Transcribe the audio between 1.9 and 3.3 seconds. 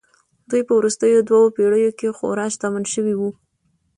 کې خورا شتمن شوي وو